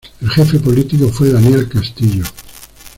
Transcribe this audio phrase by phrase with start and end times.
[0.19, 2.23] El jefe político fue Daniel Castillo.